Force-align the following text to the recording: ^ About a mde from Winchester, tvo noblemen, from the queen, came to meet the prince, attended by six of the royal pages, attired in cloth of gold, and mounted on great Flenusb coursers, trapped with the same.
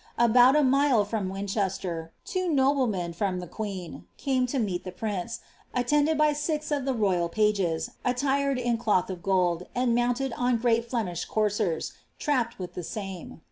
^ 0.01 0.03
About 0.17 0.55
a 0.55 0.61
mde 0.63 1.05
from 1.05 1.29
Winchester, 1.29 2.11
tvo 2.25 2.49
noblemen, 2.51 3.13
from 3.13 3.39
the 3.39 3.45
queen, 3.45 4.05
came 4.17 4.47
to 4.47 4.57
meet 4.57 4.83
the 4.83 4.91
prince, 4.91 5.41
attended 5.75 6.17
by 6.17 6.33
six 6.33 6.71
of 6.71 6.85
the 6.85 6.93
royal 6.95 7.29
pages, 7.29 7.91
attired 8.03 8.57
in 8.57 8.79
cloth 8.79 9.11
of 9.11 9.21
gold, 9.21 9.67
and 9.75 9.93
mounted 9.93 10.33
on 10.33 10.57
great 10.57 10.89
Flenusb 10.89 11.27
coursers, 11.27 11.93
trapped 12.17 12.57
with 12.57 12.73
the 12.73 12.81
same. 12.81 13.39